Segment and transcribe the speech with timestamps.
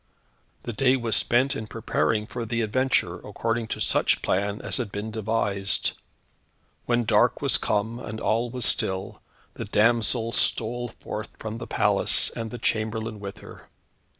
[0.63, 4.91] The day was spent in preparing for the adventure, according to such plan as had
[4.91, 5.91] been devised.
[6.87, 9.21] When dark was come, and all was still,
[9.53, 13.69] the damsel stole forth from the palace, and the chamberlain with her.